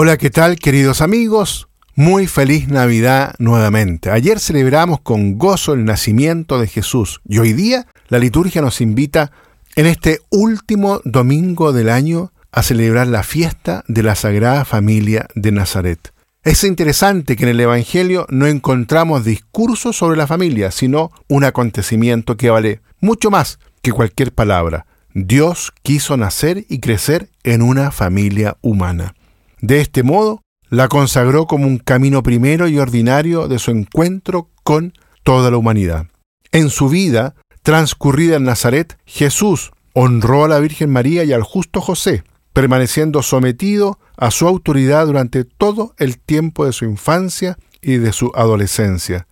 Hola, 0.00 0.16
¿qué 0.16 0.30
tal 0.30 0.60
queridos 0.60 1.00
amigos? 1.00 1.66
Muy 1.96 2.28
feliz 2.28 2.68
Navidad 2.68 3.34
nuevamente. 3.40 4.12
Ayer 4.12 4.38
celebramos 4.38 5.00
con 5.00 5.38
gozo 5.38 5.72
el 5.72 5.84
nacimiento 5.84 6.60
de 6.60 6.68
Jesús 6.68 7.20
y 7.28 7.38
hoy 7.38 7.52
día 7.52 7.88
la 8.06 8.20
liturgia 8.20 8.62
nos 8.62 8.80
invita 8.80 9.32
en 9.74 9.86
este 9.86 10.20
último 10.30 11.00
domingo 11.04 11.72
del 11.72 11.88
año 11.88 12.30
a 12.52 12.62
celebrar 12.62 13.08
la 13.08 13.24
fiesta 13.24 13.82
de 13.88 14.04
la 14.04 14.14
Sagrada 14.14 14.64
Familia 14.64 15.26
de 15.34 15.50
Nazaret. 15.50 16.12
Es 16.44 16.62
interesante 16.62 17.34
que 17.34 17.42
en 17.42 17.48
el 17.48 17.58
Evangelio 17.58 18.24
no 18.28 18.46
encontramos 18.46 19.24
discursos 19.24 19.96
sobre 19.96 20.16
la 20.16 20.28
familia, 20.28 20.70
sino 20.70 21.10
un 21.26 21.42
acontecimiento 21.42 22.36
que 22.36 22.50
vale 22.50 22.82
mucho 23.00 23.32
más 23.32 23.58
que 23.82 23.90
cualquier 23.90 24.30
palabra. 24.30 24.86
Dios 25.12 25.72
quiso 25.82 26.16
nacer 26.16 26.66
y 26.68 26.78
crecer 26.78 27.30
en 27.42 27.62
una 27.62 27.90
familia 27.90 28.58
humana. 28.60 29.16
De 29.60 29.80
este 29.80 30.02
modo, 30.02 30.42
la 30.70 30.88
consagró 30.88 31.46
como 31.46 31.66
un 31.66 31.78
camino 31.78 32.22
primero 32.22 32.68
y 32.68 32.78
ordinario 32.78 33.48
de 33.48 33.58
su 33.58 33.70
encuentro 33.70 34.50
con 34.62 34.92
toda 35.22 35.50
la 35.50 35.56
humanidad. 35.56 36.06
En 36.52 36.70
su 36.70 36.88
vida, 36.88 37.34
transcurrida 37.62 38.36
en 38.36 38.44
Nazaret, 38.44 38.98
Jesús 39.04 39.72
honró 39.94 40.44
a 40.44 40.48
la 40.48 40.58
Virgen 40.58 40.90
María 40.90 41.24
y 41.24 41.32
al 41.32 41.42
justo 41.42 41.80
José, 41.80 42.24
permaneciendo 42.52 43.22
sometido 43.22 43.98
a 44.16 44.30
su 44.30 44.46
autoridad 44.46 45.06
durante 45.06 45.44
todo 45.44 45.94
el 45.98 46.18
tiempo 46.18 46.66
de 46.66 46.72
su 46.72 46.84
infancia 46.84 47.56
y 47.80 47.96
de 47.96 48.12
su 48.12 48.32
adolescencia. 48.34 49.26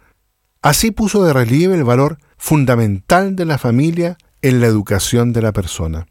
Así 0.63 0.91
puso 0.91 1.25
de 1.25 1.33
relieve 1.33 1.75
el 1.75 1.85
valor 1.85 2.19
fundamental 2.37 3.37
de 3.37 3.45
la 3.45 3.59
familia 3.59 4.17
en 4.43 4.61
la 4.61 4.67
educación 4.67 5.33
de 5.33 5.43
la 5.43 5.53
persona. 5.53 6.07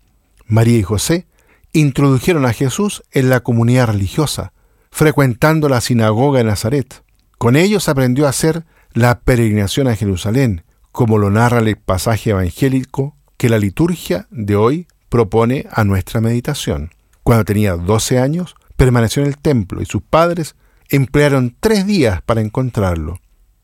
María 0.47 0.77
y 0.77 0.83
José 0.83 1.27
introdujeron 1.79 2.45
a 2.45 2.53
Jesús 2.53 3.03
en 3.11 3.29
la 3.29 3.41
comunidad 3.41 3.87
religiosa, 3.87 4.53
frecuentando 4.91 5.67
la 5.67 5.81
sinagoga 5.81 6.39
en 6.39 6.47
Nazaret. 6.47 7.03
Con 7.37 7.57
ellos 7.57 7.89
aprendió 7.89 8.25
a 8.25 8.29
hacer 8.29 8.65
la 8.93 9.19
peregrinación 9.19 9.89
a 9.89 9.95
Jerusalén, 9.95 10.63
como 10.93 11.17
lo 11.17 11.29
narra 11.29 11.59
el 11.59 11.75
pasaje 11.75 12.29
evangélico 12.29 13.17
que 13.35 13.49
la 13.49 13.59
liturgia 13.59 14.27
de 14.31 14.55
hoy 14.55 14.87
propone 15.09 15.67
a 15.69 15.83
nuestra 15.83 16.21
meditación. 16.21 16.91
Cuando 17.23 17.43
tenía 17.43 17.75
12 17.75 18.19
años, 18.19 18.55
permaneció 18.77 19.21
en 19.21 19.27
el 19.27 19.37
templo 19.37 19.81
y 19.81 19.85
sus 19.85 20.01
padres 20.01 20.55
emplearon 20.89 21.57
tres 21.59 21.85
días 21.85 22.21
para 22.21 22.39
encontrarlo. 22.39 23.19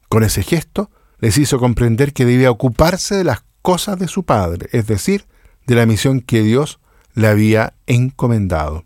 Con 0.09 0.23
ese 0.23 0.43
gesto, 0.43 0.91
les 1.19 1.37
hizo 1.37 1.59
comprender 1.59 2.11
que 2.11 2.25
debía 2.25 2.51
ocuparse 2.51 3.15
de 3.15 3.23
las 3.23 3.43
cosas 3.61 3.97
de 3.97 4.09
su 4.09 4.23
padre, 4.23 4.67
es 4.73 4.85
decir, 4.87 5.27
de 5.65 5.75
la 5.75 5.85
misión 5.85 6.19
que 6.19 6.41
Dios 6.41 6.80
le 7.13 7.27
había 7.27 7.73
encomendado. 7.87 8.85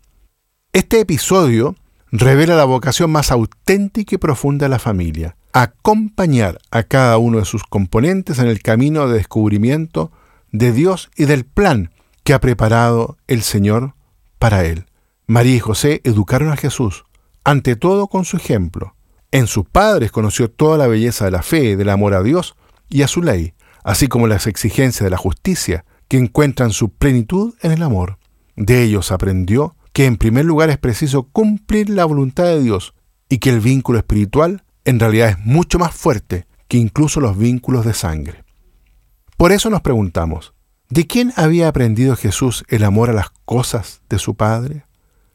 Este 0.72 1.00
episodio 1.00 1.74
revela 2.12 2.56
la 2.56 2.64
vocación 2.64 3.10
más 3.10 3.30
auténtica 3.30 4.14
y 4.14 4.18
profunda 4.18 4.66
de 4.66 4.70
la 4.70 4.78
familia, 4.78 5.36
acompañar 5.52 6.58
a 6.70 6.82
cada 6.82 7.18
uno 7.18 7.38
de 7.38 7.44
sus 7.44 7.64
componentes 7.64 8.38
en 8.38 8.46
el 8.46 8.62
camino 8.62 9.08
de 9.08 9.18
descubrimiento 9.18 10.12
de 10.52 10.72
Dios 10.72 11.10
y 11.16 11.24
del 11.24 11.44
plan 11.44 11.90
que 12.24 12.34
ha 12.34 12.40
preparado 12.40 13.16
el 13.26 13.42
Señor 13.42 13.94
para 14.38 14.64
él. 14.64 14.86
María 15.26 15.56
y 15.56 15.60
José 15.60 16.00
educaron 16.04 16.50
a 16.50 16.56
Jesús, 16.56 17.04
ante 17.44 17.76
todo 17.76 18.08
con 18.08 18.24
su 18.24 18.36
ejemplo. 18.36 18.94
En 19.32 19.46
sus 19.46 19.66
padres 19.66 20.12
conoció 20.12 20.50
toda 20.50 20.78
la 20.78 20.86
belleza 20.86 21.24
de 21.24 21.30
la 21.30 21.42
fe, 21.42 21.76
del 21.76 21.88
amor 21.88 22.14
a 22.14 22.22
Dios 22.22 22.54
y 22.88 23.02
a 23.02 23.08
su 23.08 23.22
ley, 23.22 23.54
así 23.82 24.08
como 24.08 24.26
las 24.26 24.46
exigencias 24.46 25.04
de 25.04 25.10
la 25.10 25.16
justicia, 25.16 25.84
que 26.08 26.18
encuentran 26.18 26.70
su 26.70 26.90
plenitud 26.90 27.54
en 27.62 27.72
el 27.72 27.82
amor. 27.82 28.18
De 28.56 28.82
ellos 28.82 29.12
aprendió 29.12 29.76
que 29.92 30.06
en 30.06 30.16
primer 30.16 30.44
lugar 30.44 30.70
es 30.70 30.78
preciso 30.78 31.24
cumplir 31.24 31.90
la 31.90 32.04
voluntad 32.04 32.44
de 32.44 32.62
Dios 32.62 32.94
y 33.28 33.38
que 33.38 33.50
el 33.50 33.60
vínculo 33.60 33.98
espiritual 33.98 34.64
en 34.84 35.00
realidad 35.00 35.30
es 35.30 35.38
mucho 35.38 35.78
más 35.78 35.94
fuerte 35.94 36.46
que 36.68 36.78
incluso 36.78 37.20
los 37.20 37.36
vínculos 37.36 37.84
de 37.84 37.94
sangre. 37.94 38.44
Por 39.36 39.52
eso 39.52 39.68
nos 39.68 39.82
preguntamos, 39.82 40.54
¿de 40.88 41.06
quién 41.06 41.32
había 41.36 41.68
aprendido 41.68 42.16
Jesús 42.16 42.64
el 42.68 42.84
amor 42.84 43.10
a 43.10 43.14
las 43.14 43.30
cosas 43.44 44.00
de 44.08 44.18
su 44.18 44.34
Padre? 44.34 44.84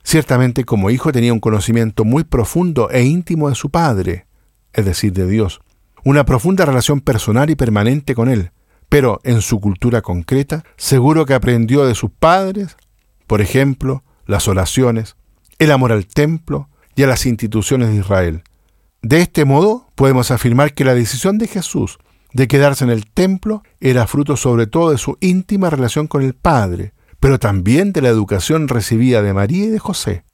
Ciertamente 0.04 0.64
como 0.64 0.90
hijo 0.90 1.12
tenía 1.12 1.34
un 1.34 1.40
conocimiento 1.40 2.06
muy 2.06 2.24
profundo 2.24 2.90
e 2.90 3.04
íntimo 3.04 3.50
de 3.50 3.56
su 3.56 3.70
Padre, 3.70 4.26
es 4.74 4.86
decir, 4.86 5.14
de 5.14 5.28
Dios, 5.28 5.62
una 6.04 6.26
profunda 6.26 6.66
relación 6.66 7.02
personal 7.02 7.50
y 7.50 7.56
permanente 7.56 8.16
con 8.16 8.30
Él, 8.30 8.52
pero 8.92 9.22
en 9.24 9.42
su 9.42 9.62
cultura 9.62 10.02
concreta, 10.02 10.66
seguro 10.76 11.26
que 11.26 11.34
aprendió 11.34 11.86
de 11.86 11.96
sus 11.96 12.12
padres, 12.12 12.76
por 13.26 13.40
ejemplo, 13.40 14.04
las 14.26 14.50
oraciones, 14.50 15.16
el 15.60 15.72
amor 15.72 15.94
al 15.94 16.08
templo 16.08 16.68
y 16.98 17.04
a 17.04 17.08
las 17.08 17.26
instituciones 17.26 17.88
de 17.88 17.96
Israel. 17.96 18.44
De 19.02 19.22
este 19.22 19.46
modo, 19.46 19.88
podemos 19.96 20.30
afirmar 20.30 20.74
que 20.74 20.84
la 20.84 20.94
decisión 20.94 21.38
de 21.38 21.48
Jesús 21.48 22.00
de 22.34 22.50
quedarse 22.50 22.84
en 22.84 22.90
el 22.90 23.06
templo 23.06 23.64
era 23.80 24.08
fruto 24.08 24.36
sobre 24.36 24.68
todo 24.68 24.92
de 24.92 24.98
su 24.98 25.18
íntima 25.22 25.70
relación 25.70 26.08
con 26.08 26.22
el 26.22 26.34
Padre, 26.34 26.92
pero 27.22 27.40
también 27.40 27.94
de 27.94 28.02
la 28.02 28.10
educación 28.10 28.68
recibida 28.68 29.22
de 29.22 29.34
María 29.34 29.64
y 29.64 29.70
de 29.70 29.80
José. 29.80 30.26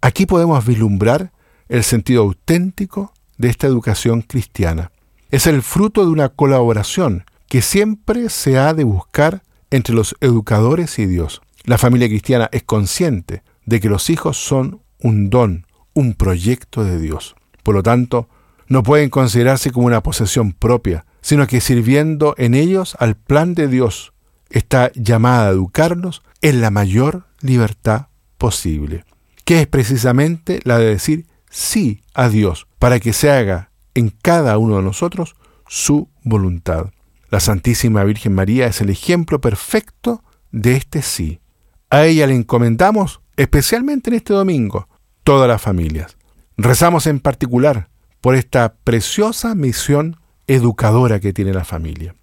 Aquí 0.00 0.24
podemos 0.24 0.64
vislumbrar 0.64 1.32
el 1.68 1.84
sentido 1.84 2.22
auténtico 2.22 3.12
de 3.36 3.50
esta 3.50 3.66
educación 3.66 4.22
cristiana. 4.22 4.90
Es 5.30 5.46
el 5.46 5.60
fruto 5.60 6.02
de 6.06 6.10
una 6.10 6.30
colaboración 6.30 7.26
que 7.50 7.62
siempre 7.62 8.28
se 8.28 8.58
ha 8.58 8.74
de 8.74 8.84
buscar 8.84 9.42
entre 9.72 9.92
los 9.92 10.14
educadores 10.20 11.00
y 11.00 11.06
Dios. 11.06 11.42
La 11.64 11.78
familia 11.78 12.06
cristiana 12.06 12.48
es 12.52 12.62
consciente 12.62 13.42
de 13.66 13.80
que 13.80 13.88
los 13.88 14.08
hijos 14.08 14.36
son 14.36 14.82
un 15.00 15.30
don, 15.30 15.66
un 15.92 16.14
proyecto 16.14 16.84
de 16.84 17.00
Dios. 17.00 17.34
Por 17.64 17.74
lo 17.74 17.82
tanto, 17.82 18.28
no 18.68 18.84
pueden 18.84 19.10
considerarse 19.10 19.72
como 19.72 19.88
una 19.88 20.00
posesión 20.00 20.52
propia, 20.52 21.06
sino 21.22 21.48
que 21.48 21.60
sirviendo 21.60 22.36
en 22.38 22.54
ellos 22.54 22.96
al 23.00 23.16
plan 23.16 23.54
de 23.54 23.66
Dios, 23.66 24.12
está 24.48 24.92
llamada 24.94 25.48
a 25.48 25.50
educarlos 25.50 26.22
en 26.42 26.60
la 26.60 26.70
mayor 26.70 27.24
libertad 27.40 28.06
posible, 28.38 29.04
que 29.44 29.60
es 29.62 29.66
precisamente 29.66 30.60
la 30.62 30.78
de 30.78 30.86
decir 30.86 31.26
sí 31.50 32.04
a 32.14 32.28
Dios, 32.28 32.68
para 32.78 33.00
que 33.00 33.12
se 33.12 33.28
haga 33.28 33.72
en 33.94 34.10
cada 34.10 34.56
uno 34.56 34.76
de 34.76 34.84
nosotros 34.84 35.34
su 35.66 36.08
voluntad. 36.22 36.92
La 37.30 37.38
Santísima 37.38 38.02
Virgen 38.02 38.34
María 38.34 38.66
es 38.66 38.80
el 38.80 38.90
ejemplo 38.90 39.40
perfecto 39.40 40.24
de 40.50 40.74
este 40.74 41.00
sí. 41.00 41.40
A 41.88 42.04
ella 42.04 42.26
le 42.26 42.34
encomendamos, 42.34 43.20
especialmente 43.36 44.10
en 44.10 44.16
este 44.16 44.34
domingo, 44.34 44.88
todas 45.22 45.48
las 45.48 45.62
familias. 45.62 46.16
Rezamos 46.56 47.06
en 47.06 47.20
particular 47.20 47.88
por 48.20 48.34
esta 48.34 48.74
preciosa 48.82 49.54
misión 49.54 50.16
educadora 50.48 51.20
que 51.20 51.32
tiene 51.32 51.54
la 51.54 51.64
familia. 51.64 52.16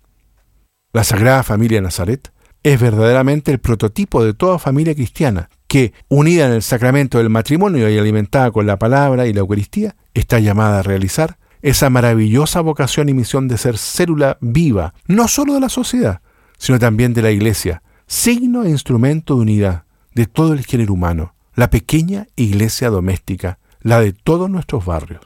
La 0.92 1.06
Sagrada 1.06 1.44
Familia 1.44 1.82
Nazaret 1.82 2.34
es 2.64 2.80
verdaderamente 2.80 3.52
el 3.52 3.60
prototipo 3.60 4.26
de 4.26 4.34
toda 4.34 4.60
familia 4.60 4.94
cristiana 4.94 5.50
que, 5.68 5.94
unida 6.10 6.48
en 6.48 6.52
el 6.52 6.62
sacramento 6.62 7.18
del 7.18 7.30
matrimonio 7.30 7.90
y 7.90 7.98
alimentada 7.98 8.52
con 8.52 8.68
la 8.68 8.78
palabra 8.78 9.26
y 9.26 9.34
la 9.34 9.40
Eucaristía, 9.40 9.96
está 10.14 10.40
llamada 10.40 10.80
a 10.80 10.84
realizar 10.84 11.38
esa 11.62 11.90
maravillosa 11.90 12.62
vocación 12.62 13.10
y 13.10 13.14
misión 13.14 13.48
de 13.48 13.58
ser 13.58 13.78
célula 13.78 14.38
viva, 14.42 14.94
no 15.08 15.28
solo 15.28 15.54
de 15.54 15.60
la 15.60 15.70
sociedad, 15.70 16.22
sino 16.58 16.80
también 16.80 17.14
de 17.14 17.22
la 17.22 17.32
Iglesia, 17.32 17.82
signo 18.08 18.64
e 18.64 18.70
instrumento 18.70 19.36
de 19.36 19.42
unidad 19.42 19.84
de 20.14 20.26
todo 20.26 20.54
el 20.54 20.66
género 20.66 20.94
humano, 20.94 21.36
la 21.56 21.70
pequeña 21.70 22.28
iglesia 22.36 22.90
doméstica, 22.90 23.60
la 23.82 24.00
de 24.00 24.14
todos 24.14 24.50
nuestros 24.50 24.86
barrios. 24.86 25.22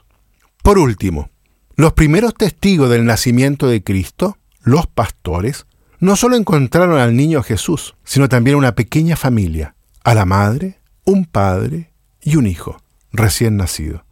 Por 0.64 0.78
último, 0.80 1.30
los 1.76 1.94
primeros 1.94 2.34
testigos 2.34 2.90
del 2.90 3.06
nacimiento 3.06 3.68
de 3.68 3.84
Cristo, 3.84 4.38
los 4.62 4.88
pastores, 4.88 5.66
no 6.00 6.16
solo 6.16 6.36
encontraron 6.36 7.00
al 7.00 7.16
niño 7.16 7.44
Jesús, 7.44 7.96
sino 8.04 8.28
también 8.28 8.58
una 8.58 8.76
pequeña 8.76 9.16
familia, 9.16 9.76
a 10.04 10.14
la 10.14 10.26
madre, 10.26 10.80
un 11.06 11.26
padre 11.26 11.92
y 12.22 12.36
un 12.36 12.48
hijo 12.48 12.82
recién 13.12 13.58
nacido. 13.58 14.06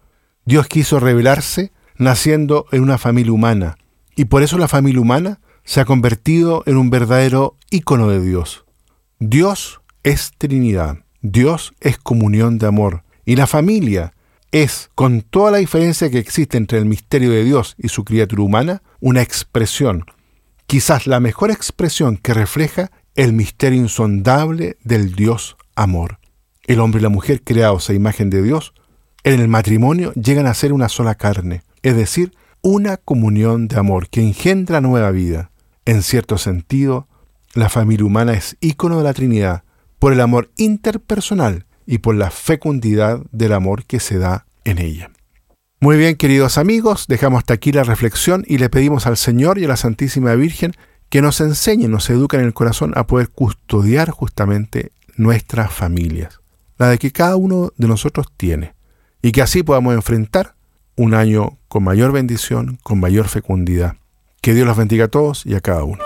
Dios 0.45 0.67
quiso 0.67 0.99
revelarse 0.99 1.71
naciendo 1.99 2.65
en 2.71 2.81
una 2.81 2.97
familia 2.97 3.33
humana, 3.33 3.77
y 4.15 4.25
por 4.25 4.41
eso 4.41 4.57
la 4.57 4.67
familia 4.67 5.01
humana 5.01 5.39
se 5.63 5.81
ha 5.81 5.85
convertido 5.85 6.63
en 6.65 6.77
un 6.77 6.89
verdadero 6.89 7.57
ícono 7.69 8.09
de 8.09 8.21
Dios. 8.21 8.65
Dios 9.19 9.81
es 10.01 10.31
Trinidad, 10.37 10.99
Dios 11.21 11.73
es 11.81 11.97
comunión 11.99 12.57
de 12.57 12.65
amor, 12.65 13.03
y 13.25 13.35
la 13.35 13.45
familia 13.45 14.13
es, 14.51 14.89
con 14.95 15.21
toda 15.21 15.51
la 15.51 15.57
diferencia 15.59 16.09
que 16.09 16.17
existe 16.17 16.57
entre 16.57 16.79
el 16.79 16.85
misterio 16.85 17.29
de 17.29 17.43
Dios 17.43 17.75
y 17.77 17.89
su 17.89 18.03
criatura 18.03 18.41
humana, 18.41 18.81
una 18.99 19.21
expresión, 19.21 20.05
quizás 20.65 21.05
la 21.05 21.19
mejor 21.19 21.51
expresión 21.51 22.17
que 22.17 22.33
refleja 22.33 22.91
el 23.15 23.33
misterio 23.33 23.79
insondable 23.79 24.77
del 24.83 25.13
Dios 25.13 25.57
amor. 25.75 26.19
El 26.65 26.79
hombre 26.79 26.99
y 26.99 27.03
la 27.03 27.09
mujer 27.09 27.43
creados 27.43 27.89
a 27.89 27.93
imagen 27.93 28.29
de 28.29 28.41
Dios, 28.41 28.73
en 29.23 29.39
el 29.39 29.49
matrimonio 29.49 30.13
llegan 30.13 30.47
a 30.47 30.53
ser 30.53 30.71
una 30.71 30.87
sola 30.87 31.15
carne, 31.15 31.63
es 31.83 31.95
decir, 31.95 32.33
una 32.61 32.97
comunión 32.97 33.67
de 33.67 33.77
amor 33.77 34.09
que 34.09 34.21
engendra 34.21 34.81
nueva 34.81 35.11
vida. 35.11 35.51
En 35.85 36.03
cierto 36.03 36.37
sentido, 36.37 37.07
la 37.53 37.69
familia 37.69 38.05
humana 38.05 38.33
es 38.33 38.57
ícono 38.59 38.97
de 38.97 39.03
la 39.03 39.13
Trinidad 39.13 39.63
por 39.97 40.13
el 40.13 40.21
amor 40.21 40.51
interpersonal 40.57 41.65
y 41.85 41.99
por 41.99 42.15
la 42.15 42.31
fecundidad 42.31 43.21
del 43.31 43.53
amor 43.53 43.85
que 43.85 43.99
se 43.99 44.17
da 44.17 44.45
en 44.63 44.79
ella. 44.79 45.11
Muy 45.81 45.97
bien, 45.97 46.15
queridos 46.15 46.57
amigos, 46.57 47.05
dejamos 47.07 47.39
hasta 47.39 47.53
aquí 47.53 47.71
la 47.71 47.83
reflexión 47.83 48.43
y 48.47 48.57
le 48.57 48.69
pedimos 48.69 49.07
al 49.07 49.17
Señor 49.17 49.57
y 49.57 49.65
a 49.65 49.69
la 49.69 49.77
Santísima 49.77 50.35
Virgen 50.35 50.73
que 51.09 51.21
nos 51.21 51.41
enseñen, 51.41 51.91
nos 51.91 52.09
eduquen 52.09 52.41
en 52.41 52.47
el 52.47 52.53
corazón 52.53 52.93
a 52.95 53.07
poder 53.07 53.29
custodiar 53.29 54.09
justamente 54.11 54.91
nuestras 55.15 55.71
familias, 55.73 56.39
la 56.77 56.89
de 56.89 56.97
que 56.97 57.11
cada 57.11 57.35
uno 57.35 57.71
de 57.77 57.87
nosotros 57.87 58.27
tiene, 58.37 58.73
y 59.21 59.31
que 59.31 59.41
así 59.41 59.63
podamos 59.63 59.95
enfrentar 59.95 60.55
un 60.99 61.13
año 61.13 61.57
con 61.69 61.85
mayor 61.85 62.11
bendición, 62.11 62.77
con 62.83 62.99
mayor 62.99 63.29
fecundidad. 63.29 63.95
Que 64.41 64.53
Dios 64.53 64.67
los 64.67 64.75
bendiga 64.75 65.05
a 65.05 65.07
todos 65.07 65.45
y 65.45 65.55
a 65.55 65.61
cada 65.61 65.85
uno. 65.85 66.03